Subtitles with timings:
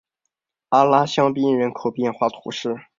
[0.69, 2.75] 阿拉香槟人口变化图示